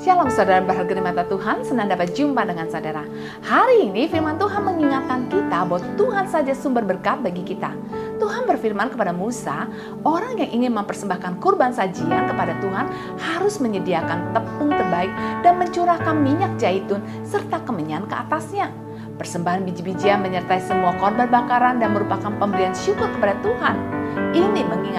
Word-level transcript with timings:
Shalom 0.00 0.32
saudara 0.32 0.64
berharga 0.64 0.96
di 0.96 1.04
mata 1.04 1.28
Tuhan, 1.28 1.60
senang 1.60 1.92
dapat 1.92 2.16
jumpa 2.16 2.48
dengan 2.48 2.64
saudara. 2.72 3.04
Hari 3.44 3.84
ini 3.84 4.08
firman 4.08 4.40
Tuhan 4.40 4.64
mengingatkan 4.64 5.28
kita 5.28 5.68
bahwa 5.68 5.76
Tuhan 6.00 6.24
saja 6.24 6.56
sumber 6.56 6.88
berkat 6.88 7.20
bagi 7.20 7.44
kita. 7.44 7.68
Tuhan 8.16 8.48
berfirman 8.48 8.88
kepada 8.88 9.12
Musa, 9.12 9.68
orang 10.00 10.40
yang 10.40 10.56
ingin 10.56 10.72
mempersembahkan 10.72 11.36
kurban 11.44 11.76
sajian 11.76 12.32
kepada 12.32 12.56
Tuhan 12.64 12.88
harus 13.20 13.60
menyediakan 13.60 14.32
tepung 14.32 14.72
terbaik 14.72 15.12
dan 15.44 15.60
mencurahkan 15.60 16.16
minyak 16.16 16.56
zaitun 16.56 17.04
serta 17.20 17.60
kemenyan 17.68 18.08
ke 18.08 18.16
atasnya. 18.16 18.72
Persembahan 19.20 19.68
biji-bijian 19.68 20.24
menyertai 20.24 20.64
semua 20.64 20.96
korban 20.96 21.28
bakaran 21.28 21.76
dan 21.76 21.92
merupakan 21.92 22.32
pemberian 22.40 22.72
syukur 22.72 23.04
kepada 23.20 23.36
Tuhan. 23.44 23.99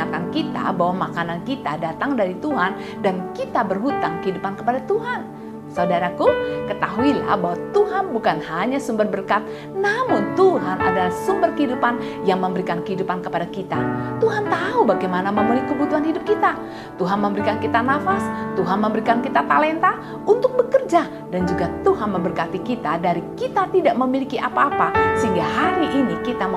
Mengingatkan 0.01 0.33
kita 0.33 0.73
bahwa 0.73 1.05
makanan 1.05 1.45
kita 1.45 1.77
datang 1.77 2.17
dari 2.17 2.33
Tuhan 2.41 2.73
dan 3.05 3.29
kita 3.37 3.61
berhutang 3.61 4.17
kehidupan 4.25 4.57
kepada 4.57 4.81
Tuhan. 4.89 5.29
Saudaraku, 5.71 6.27
ketahuilah 6.67 7.31
bahwa 7.39 7.55
Tuhan 7.71 8.11
bukan 8.11 8.43
hanya 8.43 8.75
sumber 8.75 9.07
berkat, 9.07 9.39
namun 9.71 10.35
Tuhan 10.35 10.75
adalah 10.83 11.13
sumber 11.23 11.55
kehidupan 11.55 11.95
yang 12.27 12.43
memberikan 12.43 12.83
kehidupan 12.83 13.23
kepada 13.23 13.47
kita. 13.47 13.79
Tuhan 14.19 14.51
tahu 14.51 14.83
bagaimana 14.83 15.31
memenuhi 15.31 15.63
kebutuhan 15.71 16.03
hidup 16.03 16.27
kita. 16.27 16.59
Tuhan 16.99 17.23
memberikan 17.23 17.55
kita 17.63 17.79
nafas, 17.79 18.19
Tuhan 18.59 18.83
memberikan 18.83 19.23
kita 19.23 19.47
talenta 19.47 19.95
untuk 20.27 20.59
bekerja, 20.59 21.07
dan 21.31 21.47
juga 21.47 21.71
Tuhan 21.87 22.19
memberkati 22.19 22.59
kita 22.67 22.99
dari 22.99 23.23
kita 23.39 23.71
tidak 23.71 23.95
memiliki 23.95 24.43
apa-apa, 24.43 24.91
sehingga 25.23 25.47
hari 25.47 25.87
ini 25.87 26.19
kita 26.19 26.50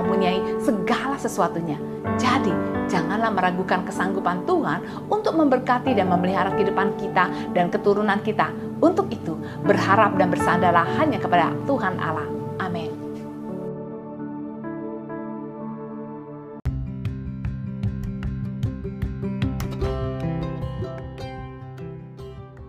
sesuatunya. 1.35 1.75
Jadi, 2.15 2.55
janganlah 2.87 3.35
meragukan 3.35 3.83
kesanggupan 3.83 4.47
Tuhan 4.47 5.11
untuk 5.11 5.35
memberkati 5.35 5.99
dan 5.99 6.07
memelihara 6.07 6.55
kehidupan 6.55 6.95
kita 6.95 7.27
dan 7.51 7.75
keturunan 7.75 8.23
kita. 8.23 8.55
Untuk 8.79 9.11
itu, 9.11 9.35
berharap 9.67 10.15
dan 10.15 10.31
bersandarlah 10.31 10.87
hanya 11.03 11.19
kepada 11.19 11.51
Tuhan 11.67 11.99
Allah. 11.99 12.31
Amin. 12.63 12.95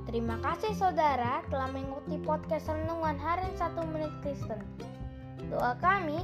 Terima 0.10 0.42
kasih 0.42 0.74
saudara 0.74 1.46
telah 1.54 1.70
mengikuti 1.70 2.18
podcast 2.24 2.72
Renungan 2.72 3.20
Harian 3.20 3.54
1 3.54 3.94
Menit 3.94 4.14
Kristen. 4.24 4.58
Doa 5.52 5.78
kami 5.78 6.24